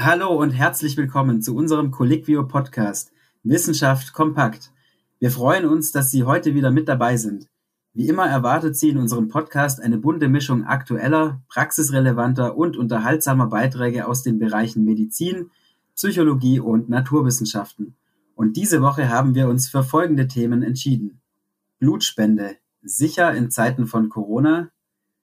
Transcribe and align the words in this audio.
Hallo 0.00 0.28
und 0.28 0.52
herzlich 0.52 0.96
willkommen 0.96 1.42
zu 1.42 1.56
unserem 1.56 1.90
Colliquio 1.90 2.46
Podcast 2.46 3.10
Wissenschaft 3.42 4.12
kompakt. 4.12 4.70
Wir 5.18 5.32
freuen 5.32 5.66
uns, 5.66 5.90
dass 5.90 6.12
Sie 6.12 6.22
heute 6.22 6.54
wieder 6.54 6.70
mit 6.70 6.86
dabei 6.86 7.16
sind. 7.16 7.48
Wie 7.94 8.06
immer 8.06 8.24
erwartet 8.24 8.76
Sie 8.76 8.90
in 8.90 8.98
unserem 8.98 9.26
Podcast 9.26 9.80
eine 9.82 9.98
bunte 9.98 10.28
Mischung 10.28 10.64
aktueller, 10.64 11.42
praxisrelevanter 11.48 12.56
und 12.56 12.76
unterhaltsamer 12.76 13.48
Beiträge 13.48 14.06
aus 14.06 14.22
den 14.22 14.38
Bereichen 14.38 14.84
Medizin, 14.84 15.50
Psychologie 15.96 16.60
und 16.60 16.88
Naturwissenschaften. 16.88 17.96
Und 18.36 18.56
diese 18.56 18.80
Woche 18.80 19.08
haben 19.08 19.34
wir 19.34 19.48
uns 19.48 19.68
für 19.68 19.82
folgende 19.82 20.28
Themen 20.28 20.62
entschieden. 20.62 21.20
Blutspende. 21.80 22.54
Sicher 22.82 23.34
in 23.34 23.50
Zeiten 23.50 23.88
von 23.88 24.10
Corona. 24.10 24.68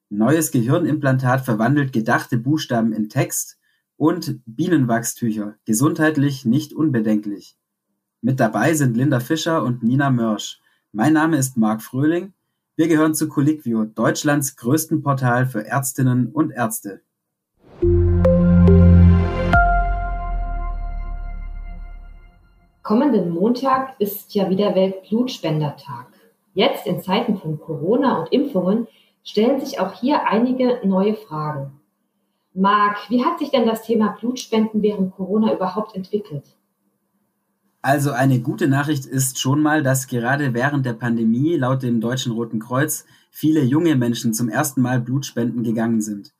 Neues 0.10 0.52
Gehirnimplantat 0.52 1.46
verwandelt 1.46 1.94
gedachte 1.94 2.38
Buchstaben 2.38 2.92
in 2.92 3.08
Text 3.08 3.58
und 3.98 4.42
Bienenwachstücher, 4.46 5.56
gesundheitlich 5.66 6.46
nicht 6.46 6.74
unbedenklich. 6.74 7.58
Mit 8.22 8.40
dabei 8.40 8.74
sind 8.74 8.98
Linda 8.98 9.20
Fischer 9.20 9.64
und 9.64 9.84
Nina 9.84 10.10
Mörsch. 10.10 10.60
Mein 10.92 11.14
Name 11.14 11.38
ist 11.38 11.58
Marc 11.58 11.82
Fröhling. 11.82 12.34
Wir 12.76 12.88
gehören 12.88 13.16
zu 13.16 13.30
Colliquio, 13.30 13.86
Deutschlands 13.86 14.58
größten 14.58 15.02
Portal 15.02 15.46
für 15.46 15.66
Ärztinnen 15.66 16.32
und 16.32 16.52
Ärzte. 16.52 17.02
Kommenden 22.84 23.30
Montag 23.30 23.96
ist 24.00 24.36
ja 24.36 24.50
wieder 24.50 24.76
Weltblutspendertag. 24.76 26.08
Jetzt 26.54 26.86
in 26.86 27.02
Zeiten 27.02 27.38
von 27.38 27.60
Corona 27.60 28.20
und 28.20 28.32
Impfungen 28.32 28.88
stellen 29.24 29.60
sich 29.60 29.80
auch 29.80 29.94
hier 29.94 30.28
einige 30.28 30.82
neue 30.84 31.16
Fragen. 31.16 31.75
Marc, 32.58 33.10
wie 33.10 33.26
hat 33.26 33.38
sich 33.38 33.52
denn 33.52 33.68
das 33.68 33.84
Thema 33.84 34.16
Blutspenden 34.18 34.82
während 34.82 35.14
Corona 35.14 35.54
überhaupt 35.54 35.94
entwickelt? 35.94 36.46
Also 37.82 38.12
eine 38.12 38.40
gute 38.40 38.70
Nachricht 38.70 39.06
ist 39.06 39.40
schon 39.40 39.62
mal, 39.62 39.84
dass 39.84 40.08
gerade 40.08 40.54
während 40.54 40.86
der 40.86 40.94
Pandemie 40.94 41.58
laut 41.58 41.84
dem 41.84 42.00
Deutschen 42.00 42.32
Roten 42.32 42.60
Kreuz 42.60 43.06
viele 43.30 43.62
junge 43.62 43.98
Menschen 43.98 44.34
zum 44.34 44.48
ersten 44.48 44.82
Mal 44.82 45.02
Blutspenden 45.02 45.64
gegangen 45.64 46.02
sind. 46.02 46.34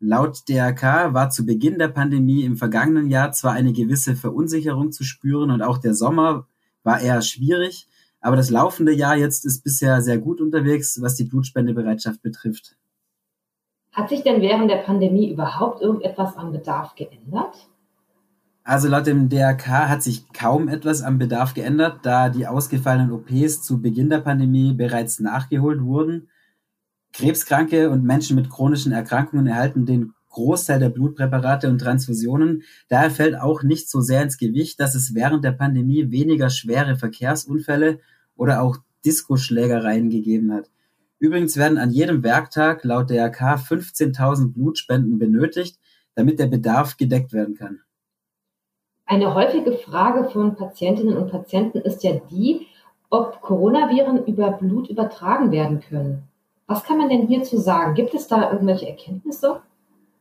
Laut 0.00 0.48
DRK 0.48 1.14
war 1.14 1.30
zu 1.30 1.46
Beginn 1.46 1.78
der 1.78 1.88
Pandemie 1.88 2.42
im 2.42 2.56
vergangenen 2.56 3.08
Jahr 3.08 3.30
zwar 3.30 3.52
eine 3.52 3.72
gewisse 3.72 4.16
Verunsicherung 4.16 4.90
zu 4.90 5.04
spüren 5.04 5.52
und 5.52 5.62
auch 5.62 5.78
der 5.78 5.94
Sommer 5.94 6.48
war 6.82 7.00
eher 7.00 7.22
schwierig, 7.22 7.86
aber 8.20 8.34
das 8.34 8.50
laufende 8.50 8.92
Jahr 8.92 9.16
jetzt 9.16 9.46
ist 9.46 9.62
bisher 9.62 10.02
sehr 10.02 10.18
gut 10.18 10.40
unterwegs, 10.40 11.00
was 11.00 11.14
die 11.14 11.24
Blutspendebereitschaft 11.24 12.22
betrifft. 12.22 12.76
Hat 13.92 14.08
sich 14.08 14.22
denn 14.22 14.40
während 14.40 14.70
der 14.70 14.76
Pandemie 14.76 15.30
überhaupt 15.30 15.80
irgendetwas 15.80 16.36
am 16.36 16.52
Bedarf 16.52 16.94
geändert? 16.94 17.68
Also 18.62 18.88
laut 18.88 19.06
dem 19.06 19.28
DRK 19.28 19.88
hat 19.88 20.02
sich 20.02 20.32
kaum 20.32 20.68
etwas 20.68 21.02
am 21.02 21.18
Bedarf 21.18 21.54
geändert, 21.54 22.00
da 22.02 22.28
die 22.28 22.46
ausgefallenen 22.46 23.10
OPs 23.10 23.62
zu 23.62 23.80
Beginn 23.80 24.10
der 24.10 24.20
Pandemie 24.20 24.74
bereits 24.74 25.18
nachgeholt 25.18 25.82
wurden. 25.82 26.28
Krebskranke 27.12 27.90
und 27.90 28.04
Menschen 28.04 28.36
mit 28.36 28.48
chronischen 28.48 28.92
Erkrankungen 28.92 29.48
erhalten 29.48 29.86
den 29.86 30.12
Großteil 30.28 30.78
der 30.78 30.90
Blutpräparate 30.90 31.68
und 31.68 31.80
Transfusionen. 31.80 32.62
Daher 32.88 33.10
fällt 33.10 33.34
auch 33.34 33.64
nicht 33.64 33.90
so 33.90 34.00
sehr 34.00 34.22
ins 34.22 34.38
Gewicht, 34.38 34.78
dass 34.78 34.94
es 34.94 35.14
während 35.14 35.42
der 35.44 35.52
Pandemie 35.52 36.12
weniger 36.12 36.50
schwere 36.50 36.96
Verkehrsunfälle 36.96 37.98
oder 38.36 38.62
auch 38.62 38.76
Diskoschlägereien 39.04 40.10
gegeben 40.10 40.52
hat. 40.52 40.70
Übrigens 41.20 41.58
werden 41.58 41.76
an 41.76 41.90
jedem 41.90 42.24
Werktag 42.24 42.82
laut 42.82 43.10
DRK 43.10 43.56
15.000 43.56 44.54
Blutspenden 44.54 45.18
benötigt, 45.18 45.78
damit 46.14 46.38
der 46.38 46.46
Bedarf 46.46 46.96
gedeckt 46.96 47.34
werden 47.34 47.54
kann. 47.54 47.80
Eine 49.04 49.34
häufige 49.34 49.72
Frage 49.72 50.30
von 50.30 50.56
Patientinnen 50.56 51.16
und 51.16 51.30
Patienten 51.30 51.78
ist 51.78 52.02
ja 52.02 52.12
die, 52.30 52.66
ob 53.10 53.42
Coronaviren 53.42 54.24
über 54.24 54.52
Blut 54.52 54.88
übertragen 54.88 55.52
werden 55.52 55.80
können. 55.80 56.22
Was 56.66 56.84
kann 56.84 56.96
man 56.96 57.10
denn 57.10 57.26
hierzu 57.26 57.58
sagen? 57.58 57.94
Gibt 57.94 58.14
es 58.14 58.26
da 58.26 58.50
irgendwelche 58.52 58.88
Erkenntnisse? 58.88 59.60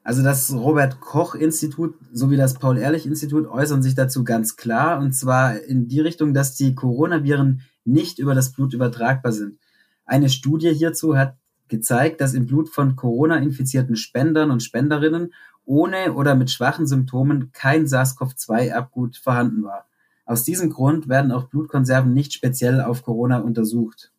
Also 0.04 0.24
das 0.24 0.54
Robert 0.54 1.00
Koch 1.00 1.36
Institut 1.36 1.94
sowie 2.12 2.36
das 2.36 2.56
Paul 2.56 2.78
Ehrlich 2.78 3.06
Institut 3.06 3.48
äußern 3.48 3.84
sich 3.84 3.96
dazu 3.96 4.24
ganz 4.24 4.58
klar 4.58 5.00
und 5.00 5.14
zwar 5.14 5.60
in 5.62 5.88
die 5.88 6.00
Richtung, 6.00 6.34
dass 6.34 6.56
die 6.56 6.76
Coronaviren 6.76 7.62
nicht 7.86 8.20
über 8.20 8.34
das 8.34 8.52
Blut 8.52 8.74
übertragbar 8.74 9.32
sind. 9.32 9.60
Eine 10.10 10.30
Studie 10.30 10.74
hierzu 10.74 11.16
hat 11.16 11.36
gezeigt, 11.68 12.20
dass 12.20 12.34
im 12.34 12.48
Blut 12.48 12.68
von 12.68 12.96
Corona-infizierten 12.96 13.96
Spendern 13.96 14.50
und 14.50 14.64
Spenderinnen 14.64 15.36
ohne 15.66 16.14
oder 16.14 16.34
mit 16.34 16.50
schwachen 16.50 16.88
Symptomen 16.88 17.52
kein 17.54 17.86
SARS-CoV-2-Erbgut 17.86 19.18
vorhanden 19.18 19.64
war. 19.64 19.86
Aus 20.26 20.44
diesem 20.44 20.72
Grund 20.72 21.10
werden 21.10 21.32
auch 21.32 21.44
Blutkonserven 21.44 22.12
nicht 22.12 22.34
speziell 22.34 22.82
auf 22.82 23.04
Corona 23.04 23.38
untersucht. 23.38 24.12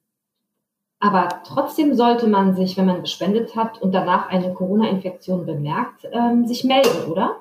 Aber 1.01 1.29
trotzdem 1.45 1.97
sollte 1.97 2.29
man 2.29 2.55
sich, 2.55 2.77
wenn 2.77 2.87
man 2.87 3.01
gespendet 3.01 3.57
hat 3.57 3.83
und 3.83 3.91
danach 3.93 4.29
eine 4.29 4.55
Corona-Infektion 4.55 5.45
bemerkt, 5.45 6.07
ähm, 6.13 6.47
sich 6.47 6.63
melden, 6.63 7.11
oder? 7.11 7.41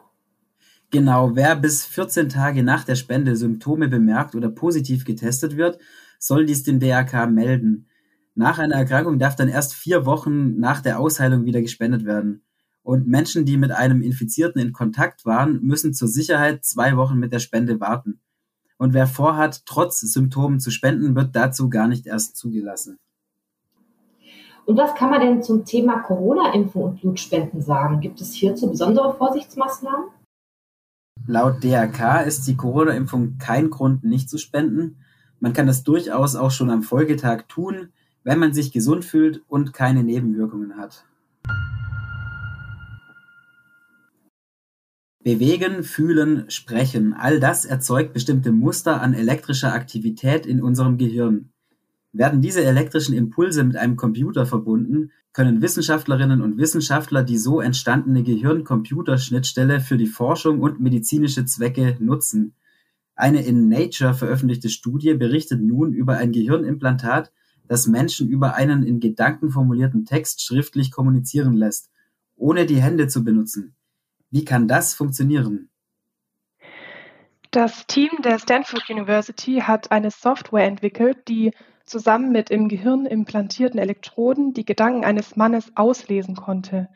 Genau, 0.90 1.36
wer 1.36 1.56
bis 1.56 1.86
14 1.86 2.30
Tage 2.30 2.64
nach 2.64 2.84
der 2.84 2.96
Spende 2.96 3.36
Symptome 3.36 3.90
bemerkt 3.90 4.34
oder 4.34 4.50
positiv 4.50 5.06
getestet 5.06 5.56
wird, 5.56 5.78
soll 6.18 6.48
dies 6.48 6.64
dem 6.64 6.80
DRK 6.80 7.28
melden. 7.28 7.86
Nach 8.40 8.58
einer 8.58 8.76
Erkrankung 8.76 9.20
darf 9.20 9.36
dann 9.36 9.50
erst 9.50 9.74
vier 9.74 10.06
Wochen 10.06 10.62
nach 10.62 10.80
der 10.80 11.02
Ausheilung 11.02 11.44
wieder 11.44 11.62
gespendet 11.62 12.06
werden. 12.06 12.46
Und 12.84 13.06
Menschen, 13.06 13.44
die 13.44 13.58
mit 13.58 13.72
einem 13.72 14.02
Infizierten 14.02 14.62
in 14.62 14.72
Kontakt 14.72 15.26
waren, 15.26 15.60
müssen 15.62 15.94
zur 15.94 16.08
Sicherheit 16.08 16.64
zwei 16.64 16.96
Wochen 16.96 17.20
mit 17.20 17.34
der 17.34 17.40
Spende 17.40 17.82
warten. 17.82 18.22
Und 18.78 18.94
wer 18.94 19.08
vorhat, 19.08 19.66
trotz 19.66 20.00
Symptomen 20.00 20.62
zu 20.62 20.72
spenden, 20.72 21.18
wird 21.18 21.36
dazu 21.36 21.70
gar 21.70 21.90
nicht 21.90 22.08
erst 22.08 22.38
zugelassen. 22.38 22.98
Und 24.66 24.78
was 24.78 24.96
kann 24.96 25.10
man 25.10 25.20
denn 25.20 25.44
zum 25.44 25.66
Thema 25.66 26.00
Corona-Impfung 26.00 26.84
und 26.84 27.02
Blutspenden 27.02 27.62
sagen? 27.62 28.00
Gibt 28.00 28.22
es 28.22 28.32
hierzu 28.32 28.70
besondere 28.70 29.18
Vorsichtsmaßnahmen? 29.18 30.06
Laut 31.28 31.62
DRK 31.62 32.22
ist 32.22 32.48
die 32.48 32.56
Corona-Impfung 32.56 33.38
kein 33.38 33.70
Grund, 33.70 34.06
nicht 34.06 34.30
zu 34.30 34.38
spenden. 34.38 35.02
Man 35.42 35.52
kann 35.52 35.68
das 35.68 35.84
durchaus 35.84 36.38
auch 36.38 36.52
schon 36.52 36.70
am 36.70 36.84
Folgetag 36.84 37.44
tun, 37.50 37.90
wenn 38.24 38.40
man 38.40 38.54
sich 38.54 38.72
gesund 38.72 39.06
fühlt 39.06 39.42
und 39.48 39.74
keine 39.74 40.04
Nebenwirkungen 40.04 40.78
hat. 40.78 41.06
Bewegen, 45.22 45.84
fühlen, 45.84 46.46
sprechen, 46.50 47.14
all 47.14 47.40
das 47.40 47.66
erzeugt 47.66 48.14
bestimmte 48.14 48.52
Muster 48.52 49.02
an 49.02 49.14
elektrischer 49.14 49.74
Aktivität 49.74 50.46
in 50.46 50.62
unserem 50.62 50.98
Gehirn. 50.98 51.50
Werden 52.14 52.42
diese 52.42 52.64
elektrischen 52.64 53.14
Impulse 53.14 53.64
mit 53.64 53.76
einem 53.76 53.96
Computer 53.96 54.46
verbunden, 54.46 55.12
können 55.34 55.62
Wissenschaftlerinnen 55.62 56.42
und 56.42 56.58
Wissenschaftler 56.58 57.24
die 57.24 57.38
so 57.38 57.60
entstandene 57.60 58.24
Gehirn-Computer-Schnittstelle 58.24 59.80
für 59.80 59.98
die 59.98 60.08
Forschung 60.08 60.62
und 60.62 60.80
medizinische 60.80 61.46
Zwecke 61.46 61.98
nutzen. 62.00 62.56
Eine 63.16 63.44
in 63.46 63.68
Nature 63.68 64.14
veröffentlichte 64.14 64.70
Studie 64.70 65.14
berichtet 65.14 65.62
nun 65.62 65.94
über 65.94 66.18
ein 66.18 66.32
Gehirnimplantat, 66.32 67.32
das 67.70 67.86
Menschen 67.86 68.28
über 68.28 68.56
einen 68.56 68.84
in 68.84 69.00
Gedanken 69.00 69.52
formulierten 69.52 70.04
Text 70.04 70.44
schriftlich 70.44 70.92
kommunizieren 70.92 71.54
lässt, 71.54 71.92
ohne 72.36 72.66
die 72.66 72.82
Hände 72.82 73.08
zu 73.08 73.24
benutzen. 73.24 73.76
Wie 74.32 74.44
kann 74.44 74.68
das 74.68 74.96
funktionieren? 74.96 75.70
Das 77.52 77.86
Team 77.86 78.10
der 78.24 78.40
Stanford 78.40 78.90
University 78.90 79.62
hat 79.62 79.92
eine 79.92 80.10
Software 80.10 80.66
entwickelt, 80.66 81.28
die 81.28 81.52
zusammen 81.86 82.32
mit 82.32 82.50
im 82.50 82.70
Gehirn 82.70 83.06
implantierten 83.06 83.80
Elektroden 83.80 84.54
die 84.54 84.66
Gedanken 84.66 85.06
eines 85.06 85.36
Mannes 85.36 85.72
auslesen 85.76 86.36
konnte. 86.36 86.90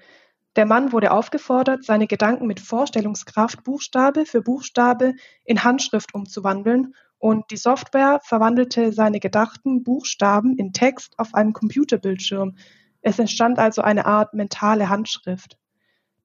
Der 0.56 0.66
Mann 0.66 0.92
wurde 0.92 1.12
aufgefordert, 1.12 1.84
seine 1.84 2.08
Gedanken 2.08 2.48
mit 2.48 2.60
Vorstellungskraft 2.60 3.64
Buchstabe 3.64 4.26
für 4.26 4.42
Buchstabe 4.42 5.14
in 5.44 5.64
Handschrift 5.64 6.16
umzuwandeln 6.16 6.96
und 7.24 7.52
die 7.52 7.58
Software 7.58 8.20
verwandelte 8.22 8.92
seine 8.92 9.22
gedachten 9.22 9.82
Buchstaben 9.82 10.58
in 10.58 10.74
Text 10.74 11.18
auf 11.18 11.34
einem 11.34 11.54
Computerbildschirm. 11.54 12.58
Es 13.02 13.18
entstand 13.18 13.60
also 13.60 13.82
eine 13.82 14.06
Art 14.06 14.34
mentale 14.34 14.90
Handschrift. 14.90 15.58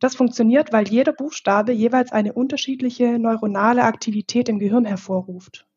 Das 0.00 0.16
funktioniert, 0.16 0.72
weil 0.72 0.88
jeder 0.88 1.12
Buchstabe 1.12 1.70
jeweils 1.70 2.10
eine 2.10 2.32
unterschiedliche 2.32 3.16
neuronale 3.20 3.84
Aktivität 3.84 4.48
im 4.48 4.58
Gehirn 4.58 4.84
hervorruft. 4.84 5.68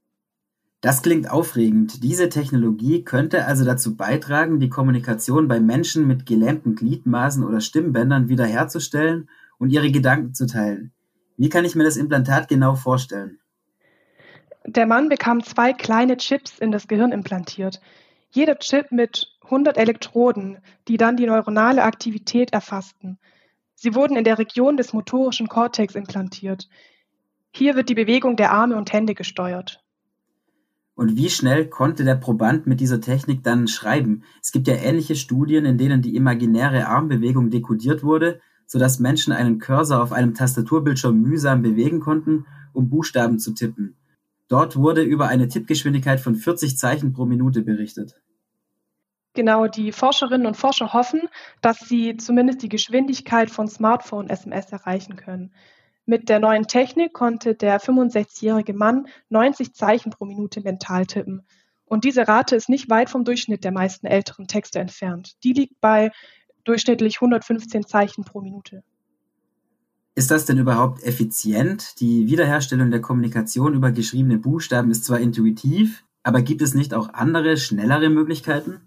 Das 0.81 1.03
klingt 1.03 1.29
aufregend. 1.29 2.03
Diese 2.03 2.29
Technologie 2.29 3.03
könnte 3.03 3.45
also 3.45 3.63
dazu 3.63 3.95
beitragen, 3.95 4.59
die 4.59 4.69
Kommunikation 4.69 5.47
bei 5.47 5.59
Menschen 5.59 6.07
mit 6.07 6.25
gelähmten 6.25 6.74
Gliedmaßen 6.74 7.44
oder 7.44 7.62
Stimmbändern 7.62 8.27
wiederherzustellen 8.27 9.29
und 9.59 9.69
ihre 9.69 9.91
Gedanken 9.91 10.33
zu 10.33 10.47
teilen. 10.47 10.94
Wie 11.38 11.50
kann 11.50 11.63
ich 11.63 11.75
mir 11.75 11.83
das 11.83 11.97
Implantat 11.97 12.47
genau 12.47 12.74
vorstellen? 12.74 13.38
Der 14.66 14.86
Mann 14.86 15.10
bekam 15.10 15.44
zwei 15.44 15.74
kleine 15.74 16.18
Chips 16.18 16.60
in 16.60 16.72
das 16.72 16.88
Gehirn 16.88 17.12
implantiert. 17.12 17.81
Jeder 18.30 18.58
Chip 18.60 18.92
mit 18.92 19.28
100 19.44 19.78
Elektroden, 19.78 20.60
die 20.88 20.98
dann 20.98 21.18
die 21.18 21.25
neuronale 21.25 21.84
Aktivität 21.84 22.54
erfassten. 22.54 23.18
Sie 23.75 23.96
wurden 23.96 24.16
in 24.16 24.24
der 24.24 24.38
Region 24.38 24.78
des 24.78 24.94
motorischen 24.94 25.48
Kortex 25.48 25.96
implantiert. 25.96 26.69
Hier 27.52 27.75
wird 27.75 27.90
die 27.90 27.96
Bewegung 27.96 28.38
der 28.38 28.52
Arme 28.52 28.78
und 28.78 28.94
Hände 28.94 29.16
gesteuert. 29.16 29.84
Und 30.94 31.18
wie 31.18 31.30
schnell 31.30 31.68
konnte 31.68 32.04
der 32.04 32.16
Proband 32.16 32.68
mit 32.68 32.80
dieser 32.80 33.02
Technik 33.02 33.44
dann 33.44 33.68
schreiben? 33.68 34.24
Es 34.42 34.52
gibt 34.52 34.68
ja 34.68 34.75
ähnliche 34.75 35.16
Studien, 35.16 35.66
in 35.66 35.78
denen 35.78 36.02
die 36.02 36.16
imaginäre 36.16 36.88
Armbewegung 36.88 37.50
dekodiert 37.50 38.04
wurde, 38.04 38.40
sodass 38.68 39.00
Menschen 39.00 39.34
einen 39.34 39.58
Cursor 39.58 40.04
auf 40.04 40.12
einem 40.12 40.36
Tastaturbildschirm 40.36 41.19
mühsam 41.19 41.63
bewegen 41.63 42.00
konnten, 42.00 42.46
um 42.72 42.90
Buchstaben 42.90 43.40
zu 43.40 43.54
tippen. 43.54 43.96
Dort 44.51 44.75
wurde 44.75 45.01
über 45.01 45.30
eine 45.30 45.48
Tippgeschwindigkeit 45.48 46.19
von 46.19 46.36
40 46.36 46.77
Zeichen 46.77 47.13
pro 47.13 47.24
Minute 47.24 47.62
berichtet. 47.62 48.21
Genau, 49.33 49.68
die 49.68 49.94
Forscherinnen 49.94 50.45
und 50.45 50.57
Forscher 50.57 50.92
hoffen, 50.92 51.21
dass 51.62 51.80
sie 51.80 52.18
zumindest 52.18 52.62
die 52.62 52.68
Geschwindigkeit 52.68 53.50
von 53.50 53.69
Smartphone-SMS 53.69 54.74
erreichen 54.74 55.15
können. 55.15 55.53
Mit 56.06 56.27
der 56.27 56.39
neuen 56.39 56.68
Technik 56.68 57.13
konnte 57.13 57.56
der 57.56 57.80
65-jährige 57.80 58.74
Mann 58.74 59.07
90 59.30 59.74
Zeichen 59.74 60.09
pro 60.09 60.25
Minute 60.25 60.59
mental 60.59 61.06
tippen. 61.06 61.48
Und 61.86 62.03
diese 62.03 62.27
Rate 62.27 62.57
ist 62.57 62.68
nicht 62.68 62.89
weit 62.89 63.09
vom 63.09 63.24
Durchschnitt 63.24 63.63
der 63.63 63.71
meisten 63.71 64.06
älteren 64.06 64.48
Texte 64.50 64.80
entfernt. 64.80 65.42
Die 65.45 65.53
liegt 65.53 65.80
bei 65.80 66.12
durchschnittlich 66.65 67.21
115 67.21 67.88
Zeichen 67.88 68.25
pro 68.25 68.42
Minute. 68.42 68.83
Ist 70.13 70.30
das 70.30 70.46
denn 70.46 70.58
überhaupt 70.58 71.04
effizient? 71.04 72.00
Die 72.02 72.28
Wiederherstellung 72.28 72.92
der 72.92 73.02
Kommunikation 73.02 73.74
über 73.74 73.92
geschriebene 73.92 74.38
Buchstaben 74.38 74.92
ist 74.92 75.06
zwar 75.06 75.19
intuitiv, 75.19 76.04
aber 76.24 76.42
gibt 76.42 76.62
es 76.62 76.74
nicht 76.74 76.94
auch 76.94 77.13
andere, 77.13 77.56
schnellere 77.56 78.10
Möglichkeiten? 78.10 78.81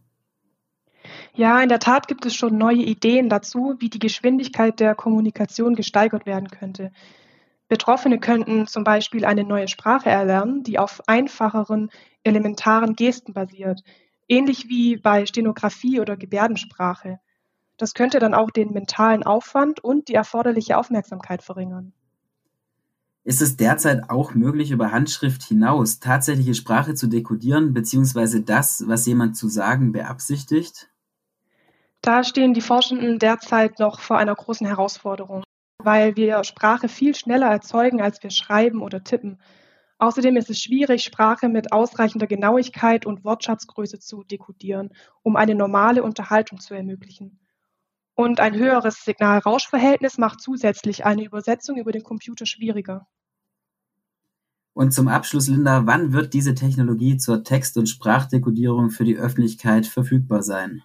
Ja, 1.34 1.60
in 1.60 1.68
der 1.68 1.80
Tat 1.80 2.08
gibt 2.08 2.26
es 2.26 2.34
schon 2.34 2.58
neue 2.58 2.82
Ideen 2.82 3.28
dazu, 3.28 3.74
wie 3.78 3.88
die 3.88 3.98
Geschwindigkeit 3.98 4.78
der 4.78 4.94
Kommunikation 4.94 5.74
gesteigert 5.74 6.26
werden 6.26 6.48
könnte. 6.48 6.92
Betroffene 7.68 8.20
könnten 8.20 8.66
zum 8.66 8.84
Beispiel 8.84 9.24
eine 9.24 9.44
neue 9.44 9.68
Sprache 9.68 10.10
erlernen, 10.10 10.62
die 10.62 10.78
auf 10.78 11.00
einfacheren, 11.08 11.90
elementaren 12.22 12.94
Gesten 12.94 13.32
basiert, 13.32 13.82
ähnlich 14.28 14.68
wie 14.68 14.96
bei 14.96 15.26
Stenografie 15.26 16.00
oder 16.00 16.16
Gebärdensprache. 16.16 17.18
Das 17.76 17.94
könnte 17.94 18.18
dann 18.18 18.34
auch 18.34 18.50
den 18.50 18.72
mentalen 18.72 19.24
Aufwand 19.24 19.82
und 19.82 20.08
die 20.08 20.14
erforderliche 20.14 20.78
Aufmerksamkeit 20.78 21.42
verringern. 21.42 21.92
Ist 23.24 23.40
es 23.40 23.56
derzeit 23.56 24.10
auch 24.10 24.34
möglich, 24.34 24.70
über 24.70 24.92
Handschrift 24.92 25.42
hinaus 25.42 25.98
tatsächliche 25.98 26.54
Sprache 26.54 26.94
zu 26.94 27.06
dekodieren, 27.06 27.72
beziehungsweise 27.72 28.42
das, 28.42 28.84
was 28.86 29.06
jemand 29.06 29.36
zu 29.36 29.48
sagen 29.48 29.92
beabsichtigt? 29.92 30.90
Da 32.02 32.22
stehen 32.22 32.52
die 32.52 32.60
Forschenden 32.60 33.18
derzeit 33.18 33.78
noch 33.78 34.00
vor 34.00 34.18
einer 34.18 34.34
großen 34.34 34.66
Herausforderung, 34.66 35.42
weil 35.78 36.16
wir 36.16 36.44
Sprache 36.44 36.88
viel 36.88 37.14
schneller 37.14 37.46
erzeugen, 37.46 38.02
als 38.02 38.22
wir 38.22 38.28
schreiben 38.28 38.82
oder 38.82 39.02
tippen. 39.02 39.40
Außerdem 39.96 40.36
ist 40.36 40.50
es 40.50 40.60
schwierig, 40.60 41.02
Sprache 41.02 41.48
mit 41.48 41.72
ausreichender 41.72 42.26
Genauigkeit 42.26 43.06
und 43.06 43.24
Wortschatzgröße 43.24 44.00
zu 44.00 44.22
dekodieren, 44.24 44.90
um 45.22 45.36
eine 45.36 45.54
normale 45.54 46.02
Unterhaltung 46.02 46.60
zu 46.60 46.74
ermöglichen. 46.74 47.38
Und 48.14 48.38
ein 48.40 48.54
höheres 48.54 49.04
Signal-Rausch-Verhältnis 49.04 50.18
macht 50.18 50.40
zusätzlich 50.40 51.04
eine 51.04 51.24
Übersetzung 51.24 51.76
über 51.76 51.92
den 51.92 52.04
Computer 52.04 52.46
schwieriger. 52.46 53.06
Und 54.72 54.92
zum 54.92 55.08
Abschluss, 55.08 55.48
Linda, 55.48 55.86
wann 55.86 56.12
wird 56.12 56.34
diese 56.34 56.54
Technologie 56.54 57.16
zur 57.16 57.44
Text- 57.44 57.76
und 57.76 57.88
Sprachdekodierung 57.88 58.90
für 58.90 59.04
die 59.04 59.16
Öffentlichkeit 59.16 59.86
verfügbar 59.86 60.42
sein? 60.42 60.82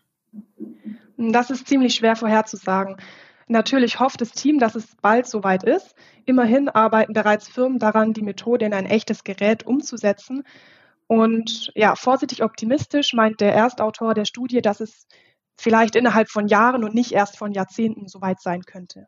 Das 1.17 1.49
ist 1.49 1.67
ziemlich 1.67 1.95
schwer 1.95 2.15
vorherzusagen. 2.15 2.97
Natürlich 3.47 3.99
hofft 3.99 4.21
das 4.21 4.31
Team, 4.31 4.59
dass 4.59 4.75
es 4.75 4.95
bald 5.01 5.25
soweit 5.25 5.63
ist. 5.63 5.95
Immerhin 6.25 6.69
arbeiten 6.69 7.13
bereits 7.13 7.47
Firmen 7.47 7.79
daran, 7.79 8.13
die 8.13 8.21
Methode 8.21 8.65
in 8.65 8.73
ein 8.75 8.85
echtes 8.85 9.23
Gerät 9.23 9.65
umzusetzen. 9.65 10.43
Und 11.07 11.71
ja, 11.73 11.95
vorsichtig 11.95 12.43
optimistisch 12.43 13.13
meint 13.13 13.41
der 13.41 13.55
Erstautor 13.55 14.13
der 14.13 14.25
Studie, 14.25 14.61
dass 14.61 14.79
es 14.79 15.07
vielleicht 15.59 15.95
innerhalb 15.95 16.29
von 16.29 16.47
Jahren 16.47 16.83
und 16.83 16.95
nicht 16.95 17.11
erst 17.11 17.37
von 17.37 17.51
Jahrzehnten 17.51 18.07
soweit 18.07 18.41
sein 18.41 18.63
könnte. 18.63 19.07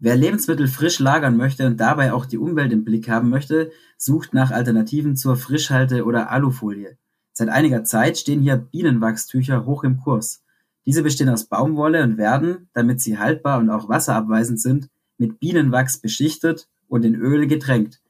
Wer 0.00 0.14
Lebensmittel 0.14 0.68
frisch 0.68 1.00
lagern 1.00 1.36
möchte 1.36 1.66
und 1.66 1.80
dabei 1.80 2.12
auch 2.12 2.24
die 2.24 2.38
Umwelt 2.38 2.72
im 2.72 2.84
Blick 2.84 3.08
haben 3.08 3.30
möchte, 3.30 3.72
sucht 3.96 4.32
nach 4.32 4.52
Alternativen 4.52 5.16
zur 5.16 5.36
Frischhalte- 5.36 6.04
oder 6.04 6.30
Alufolie. 6.30 6.96
Seit 7.32 7.48
einiger 7.48 7.82
Zeit 7.82 8.16
stehen 8.16 8.40
hier 8.40 8.56
Bienenwachstücher 8.56 9.66
hoch 9.66 9.82
im 9.82 9.98
Kurs. 9.98 10.44
Diese 10.86 11.02
bestehen 11.02 11.28
aus 11.28 11.46
Baumwolle 11.46 12.02
und 12.04 12.16
werden, 12.16 12.68
damit 12.74 13.00
sie 13.00 13.18
haltbar 13.18 13.58
und 13.58 13.70
auch 13.70 13.88
wasserabweisend 13.88 14.60
sind, 14.60 14.88
mit 15.18 15.40
Bienenwachs 15.40 15.98
beschichtet 15.98 16.68
und 16.86 17.04
in 17.04 17.16
Öl 17.16 17.48
getränkt. 17.48 18.00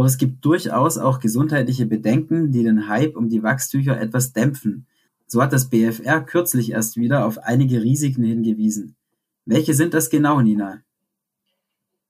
Doch 0.00 0.06
es 0.06 0.16
gibt 0.16 0.42
durchaus 0.46 0.96
auch 0.96 1.20
gesundheitliche 1.20 1.84
Bedenken, 1.84 2.52
die 2.52 2.62
den 2.62 2.88
Hype 2.88 3.18
um 3.18 3.28
die 3.28 3.42
Wachstücher 3.42 4.00
etwas 4.00 4.32
dämpfen. 4.32 4.86
So 5.26 5.42
hat 5.42 5.52
das 5.52 5.68
BfR 5.68 6.22
kürzlich 6.22 6.72
erst 6.72 6.96
wieder 6.96 7.26
auf 7.26 7.36
einige 7.36 7.82
Risiken 7.82 8.24
hingewiesen. 8.24 8.96
Welche 9.44 9.74
sind 9.74 9.92
das 9.92 10.08
genau, 10.08 10.40
Nina? 10.40 10.78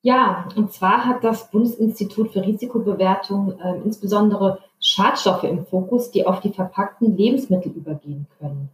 Ja, 0.03 0.49
und 0.55 0.73
zwar 0.73 1.05
hat 1.05 1.25
das 1.25 1.51
Bundesinstitut 1.51 2.33
für 2.33 2.47
Risikobewertung 2.47 3.59
äh, 3.59 3.81
insbesondere 3.85 4.61
Schadstoffe 4.79 5.43
im 5.43 5.67
Fokus, 5.67 6.13
die 6.13 6.29
auf 6.29 6.39
die 6.39 6.53
verpackten 6.53 7.17
Lebensmittel 7.17 7.73
übergehen 7.73 8.29
können. 8.39 8.71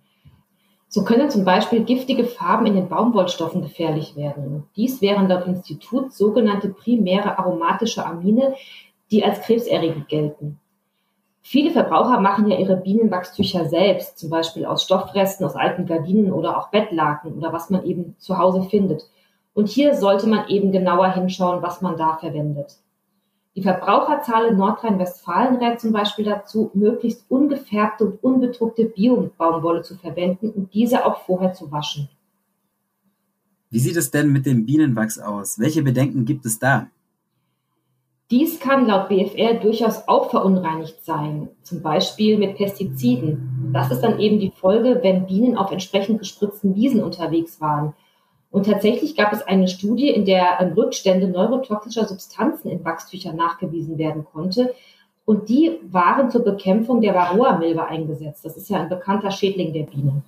So 0.88 1.04
können 1.04 1.30
zum 1.30 1.44
Beispiel 1.44 1.84
giftige 1.84 2.24
Farben 2.24 2.66
in 2.66 2.74
den 2.74 2.88
Baumwollstoffen 2.88 3.60
gefährlich 3.62 4.14
werden. 4.14 4.64
Dies 4.76 5.00
wären 5.00 5.28
laut 5.28 5.46
Institut 5.46 6.12
sogenannte 6.12 6.68
primäre 6.68 7.38
aromatische 7.38 8.06
Amine, 8.06 8.54
die 9.10 9.24
als 9.24 9.40
krebserregend 9.40 10.08
gelten. 10.08 10.58
Viele 11.42 11.70
Verbraucher 11.70 12.20
machen 12.20 12.48
ja 12.48 12.58
ihre 12.58 12.76
Bienenwachstücher 12.76 13.68
selbst, 13.68 14.18
zum 14.18 14.30
Beispiel 14.30 14.66
aus 14.66 14.82
Stoffresten, 14.82 15.44
aus 15.44 15.54
alten 15.54 15.86
Gardinen 15.86 16.32
oder 16.32 16.58
auch 16.58 16.70
Bettlaken 16.70 17.34
oder 17.34 17.52
was 17.52 17.70
man 17.70 17.84
eben 17.84 18.16
zu 18.18 18.36
Hause 18.36 18.64
findet. 18.64 19.08
Und 19.54 19.68
hier 19.68 19.94
sollte 19.94 20.26
man 20.26 20.48
eben 20.48 20.72
genauer 20.72 21.12
hinschauen, 21.12 21.62
was 21.62 21.80
man 21.82 21.96
da 21.96 22.16
verwendet. 22.16 22.78
Die 23.54 23.62
Verbraucherzahl 23.62 24.48
in 24.48 24.56
Nordrhein-Westfalen 24.58 25.56
rät 25.56 25.80
zum 25.80 25.92
Beispiel 25.92 26.26
dazu, 26.26 26.70
möglichst 26.74 27.24
ungefärbte 27.30 28.04
und 28.04 28.24
unbedruckte 28.24 28.84
Bio-Baumwolle 28.84 29.82
zu 29.82 29.96
verwenden 29.96 30.50
und 30.50 30.74
diese 30.74 31.06
auch 31.06 31.20
vorher 31.20 31.54
zu 31.54 31.70
waschen. 31.70 32.08
Wie 33.70 33.78
sieht 33.78 33.96
es 33.96 34.10
denn 34.10 34.32
mit 34.32 34.46
dem 34.46 34.66
Bienenwachs 34.66 35.18
aus? 35.18 35.58
Welche 35.58 35.82
Bedenken 35.82 36.24
gibt 36.24 36.44
es 36.44 36.58
da? 36.58 36.88
Dies 38.30 38.58
kann 38.58 38.86
laut 38.86 39.08
BFR 39.08 39.54
durchaus 39.54 40.08
auch 40.08 40.30
verunreinigt 40.30 41.04
sein, 41.04 41.48
zum 41.62 41.80
Beispiel 41.80 42.38
mit 42.38 42.56
Pestiziden. 42.56 43.70
Das 43.72 43.90
ist 43.90 44.00
dann 44.00 44.18
eben 44.18 44.40
die 44.40 44.50
Folge, 44.50 45.00
wenn 45.02 45.26
Bienen 45.26 45.56
auf 45.56 45.70
entsprechend 45.70 46.18
gespritzten 46.18 46.74
Wiesen 46.74 47.04
unterwegs 47.04 47.60
waren 47.60 47.94
und 48.56 48.64
tatsächlich 48.64 49.16
gab 49.16 49.34
es 49.34 49.42
eine 49.42 49.68
Studie, 49.68 50.08
in 50.08 50.24
der 50.24 50.58
ähm, 50.60 50.72
Rückstände 50.72 51.28
neurotoxischer 51.28 52.06
Substanzen 52.06 52.70
in 52.70 52.82
Wachstüchern 52.84 53.36
nachgewiesen 53.36 53.98
werden 53.98 54.24
konnte. 54.24 54.74
Und 55.26 55.50
die 55.50 55.78
waren 55.82 56.30
zur 56.30 56.42
Bekämpfung 56.42 57.02
der 57.02 57.14
Varroa-Milbe 57.14 57.84
eingesetzt. 57.86 58.46
Das 58.46 58.56
ist 58.56 58.70
ja 58.70 58.80
ein 58.80 58.88
bekannter 58.88 59.30
Schädling 59.30 59.74
der 59.74 59.82
Bienen. 59.82 60.24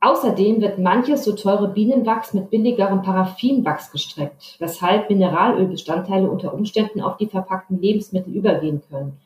Außerdem 0.00 0.60
wird 0.60 0.78
manches 0.78 1.24
so 1.24 1.32
teure 1.32 1.68
Bienenwachs 1.68 2.34
mit 2.34 2.50
billigerem 2.50 3.02
Paraffinwachs 3.02 3.90
gestreckt, 3.90 4.56
weshalb 4.58 5.08
Mineralölbestandteile 5.08 6.30
unter 6.30 6.52
Umständen 6.52 7.00
auf 7.00 7.16
die 7.16 7.26
verpackten 7.26 7.80
Lebensmittel 7.80 8.34
übergehen 8.34 8.82
können. 8.88 9.16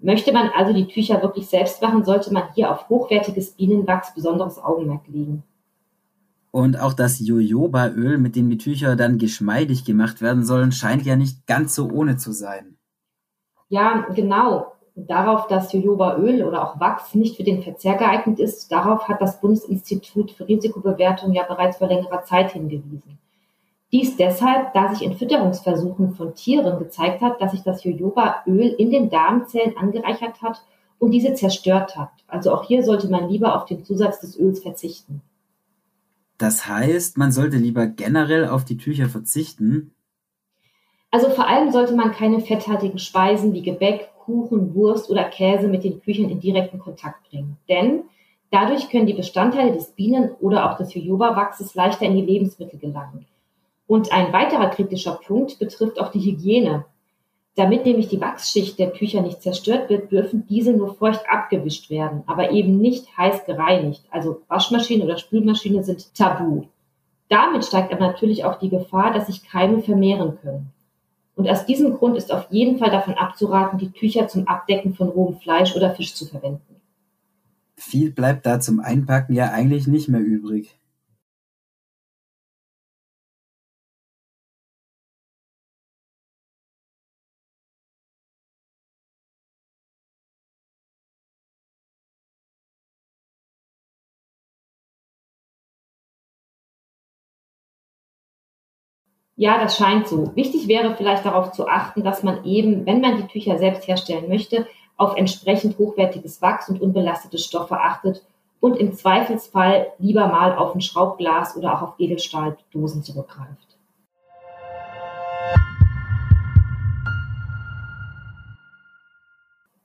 Möchte 0.00 0.32
man 0.32 0.50
also 0.56 0.72
die 0.72 0.86
Tücher 0.86 1.20
wirklich 1.22 1.48
selbst 1.48 1.82
machen, 1.82 2.04
sollte 2.04 2.32
man 2.32 2.44
hier 2.54 2.70
auf 2.70 2.88
hochwertiges 2.88 3.52
Bienenwachs 3.52 4.14
besonderes 4.14 4.58
Augenmerk 4.58 5.08
legen. 5.08 5.42
Und 6.52 6.80
auch 6.80 6.94
das 6.94 7.18
Jojobaöl, 7.18 8.18
mit 8.18 8.36
dem 8.36 8.48
die 8.48 8.58
Tücher 8.58 8.94
dann 8.94 9.18
geschmeidig 9.18 9.84
gemacht 9.84 10.22
werden 10.22 10.44
sollen, 10.44 10.72
scheint 10.72 11.04
ja 11.04 11.16
nicht 11.16 11.46
ganz 11.46 11.74
so 11.74 11.90
ohne 11.90 12.16
zu 12.16 12.32
sein. 12.32 12.78
Ja, 13.68 14.06
genau. 14.14 14.72
Darauf, 15.06 15.46
dass 15.46 15.72
Jojobaöl 15.72 16.42
oder 16.42 16.62
auch 16.62 16.80
Wachs 16.80 17.14
nicht 17.14 17.36
für 17.36 17.44
den 17.44 17.62
Verzehr 17.62 17.94
geeignet 17.94 18.40
ist, 18.40 18.72
darauf 18.72 19.06
hat 19.06 19.20
das 19.20 19.40
Bundesinstitut 19.40 20.32
für 20.32 20.48
Risikobewertung 20.48 21.32
ja 21.32 21.44
bereits 21.44 21.76
vor 21.78 21.86
längerer 21.86 22.24
Zeit 22.24 22.52
hingewiesen. 22.52 23.18
Dies 23.92 24.16
deshalb, 24.16 24.74
da 24.74 24.92
sich 24.92 25.06
in 25.06 25.16
Fütterungsversuchen 25.16 26.14
von 26.14 26.34
Tieren 26.34 26.78
gezeigt 26.78 27.22
hat, 27.22 27.40
dass 27.40 27.52
sich 27.52 27.62
das 27.62 27.84
Jojobaöl 27.84 28.74
in 28.76 28.90
den 28.90 29.08
Darmzellen 29.08 29.76
angereichert 29.76 30.42
hat 30.42 30.62
und 30.98 31.12
diese 31.12 31.34
zerstört 31.34 31.96
hat. 31.96 32.10
Also 32.26 32.52
auch 32.52 32.64
hier 32.64 32.82
sollte 32.82 33.08
man 33.08 33.28
lieber 33.28 33.54
auf 33.54 33.66
den 33.66 33.84
Zusatz 33.84 34.20
des 34.20 34.38
Öls 34.38 34.60
verzichten. 34.60 35.22
Das 36.38 36.66
heißt, 36.66 37.18
man 37.18 37.32
sollte 37.32 37.56
lieber 37.56 37.86
generell 37.86 38.48
auf 38.48 38.64
die 38.64 38.76
Tücher 38.76 39.08
verzichten? 39.08 39.94
Also 41.10 41.30
vor 41.30 41.46
allem 41.46 41.72
sollte 41.72 41.94
man 41.94 42.12
keine 42.12 42.40
fetthaltigen 42.40 42.98
Speisen 42.98 43.54
wie 43.54 43.62
Gebäck, 43.62 44.10
Kuchen, 44.28 44.74
Wurst 44.74 45.08
oder 45.08 45.24
Käse 45.24 45.68
mit 45.68 45.84
den 45.84 46.02
Tüchern 46.02 46.28
in 46.28 46.38
direkten 46.38 46.78
Kontakt 46.78 47.30
bringen. 47.30 47.56
Denn 47.66 48.02
dadurch 48.50 48.90
können 48.90 49.06
die 49.06 49.14
Bestandteile 49.14 49.72
des 49.72 49.92
Bienen- 49.92 50.32
oder 50.40 50.70
auch 50.70 50.76
des 50.76 50.92
Jojoba-Wachses 50.92 51.74
leichter 51.74 52.04
in 52.04 52.14
die 52.14 52.32
Lebensmittel 52.32 52.78
gelangen. 52.78 53.24
Und 53.86 54.12
ein 54.12 54.30
weiterer 54.34 54.68
kritischer 54.68 55.18
Punkt 55.26 55.58
betrifft 55.58 55.98
auch 55.98 56.10
die 56.10 56.20
Hygiene. 56.20 56.84
Damit 57.56 57.86
nämlich 57.86 58.08
die 58.08 58.20
Wachsschicht 58.20 58.78
der 58.78 58.92
Tücher 58.92 59.22
nicht 59.22 59.40
zerstört 59.40 59.88
wird, 59.88 60.12
dürfen 60.12 60.46
diese 60.46 60.74
nur 60.74 60.94
feucht 60.94 61.22
abgewischt 61.26 61.88
werden, 61.88 62.22
aber 62.26 62.50
eben 62.50 62.78
nicht 62.78 63.16
heiß 63.16 63.46
gereinigt. 63.46 64.04
Also 64.10 64.42
Waschmaschine 64.48 65.04
oder 65.04 65.16
Spülmaschine 65.16 65.82
sind 65.82 66.14
tabu. 66.14 66.64
Damit 67.30 67.64
steigt 67.64 67.94
aber 67.94 68.08
natürlich 68.08 68.44
auch 68.44 68.58
die 68.58 68.68
Gefahr, 68.68 69.10
dass 69.10 69.26
sich 69.26 69.42
Keime 69.42 69.80
vermehren 69.80 70.38
können. 70.42 70.70
Und 71.38 71.48
aus 71.48 71.66
diesem 71.66 71.94
Grund 71.94 72.16
ist 72.16 72.32
auf 72.32 72.48
jeden 72.50 72.78
Fall 72.78 72.90
davon 72.90 73.14
abzuraten, 73.14 73.78
die 73.78 73.92
Tücher 73.92 74.26
zum 74.26 74.48
Abdecken 74.48 74.94
von 74.94 75.08
rohem 75.08 75.36
Fleisch 75.38 75.76
oder 75.76 75.94
Fisch 75.94 76.12
zu 76.12 76.26
verwenden. 76.26 76.80
Viel 77.76 78.10
bleibt 78.10 78.44
da 78.44 78.58
zum 78.58 78.80
Einpacken 78.80 79.34
ja 79.34 79.52
eigentlich 79.52 79.86
nicht 79.86 80.08
mehr 80.08 80.20
übrig. 80.20 80.76
Ja, 99.40 99.56
das 99.62 99.76
scheint 99.76 100.08
so. 100.08 100.34
Wichtig 100.34 100.66
wäre 100.66 100.96
vielleicht 100.96 101.24
darauf 101.24 101.52
zu 101.52 101.68
achten, 101.68 102.02
dass 102.02 102.24
man 102.24 102.44
eben, 102.44 102.84
wenn 102.86 103.00
man 103.00 103.18
die 103.18 103.28
Tücher 103.28 103.56
selbst 103.56 103.86
herstellen 103.86 104.28
möchte, 104.28 104.66
auf 104.96 105.16
entsprechend 105.16 105.78
hochwertiges 105.78 106.42
Wachs 106.42 106.68
und 106.68 106.80
unbelastete 106.80 107.38
Stoffe 107.38 107.78
achtet 107.78 108.24
und 108.58 108.76
im 108.76 108.94
Zweifelsfall 108.94 109.92
lieber 110.00 110.26
mal 110.26 110.56
auf 110.56 110.74
ein 110.74 110.80
Schraubglas 110.80 111.56
oder 111.56 111.72
auch 111.72 111.82
auf 111.82 111.94
Edelstahldosen 112.00 113.04
zurückgreift. 113.04 113.78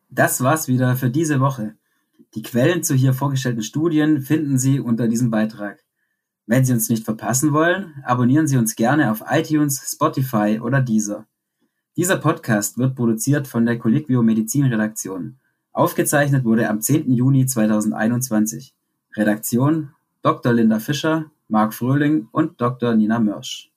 Das 0.09 0.43
war's 0.43 0.67
wieder 0.67 0.95
für 0.95 1.11
diese 1.11 1.39
Woche. 1.39 1.75
Die 2.33 2.41
Quellen 2.41 2.81
zu 2.81 2.95
hier 2.95 3.13
vorgestellten 3.13 3.61
Studien 3.61 4.21
finden 4.21 4.57
Sie 4.57 4.79
unter 4.79 5.07
diesem 5.07 5.29
Beitrag. 5.29 5.83
Wenn 6.45 6.65
Sie 6.65 6.73
uns 6.73 6.89
nicht 6.89 7.05
verpassen 7.05 7.53
wollen, 7.53 7.93
abonnieren 8.03 8.47
Sie 8.47 8.57
uns 8.57 8.75
gerne 8.75 9.11
auf 9.11 9.23
iTunes, 9.29 9.81
Spotify 9.89 10.59
oder 10.61 10.81
Deezer. 10.81 11.25
Dieser 11.95 12.17
Podcast 12.17 12.77
wird 12.77 12.95
produziert 12.95 13.47
von 13.47 13.65
der 13.65 13.79
Colliquio 13.79 14.21
Medizin 14.23 14.65
Redaktion. 14.65 15.37
Aufgezeichnet 15.71 16.43
wurde 16.43 16.69
am 16.69 16.81
10. 16.81 17.11
Juni 17.13 17.45
2021. 17.45 18.73
Redaktion 19.15 19.89
Dr. 20.21 20.53
Linda 20.53 20.79
Fischer, 20.79 21.31
Marc 21.47 21.73
Fröhling 21.73 22.27
und 22.31 22.59
Dr. 22.61 22.95
Nina 22.95 23.19
Mörsch. 23.19 23.72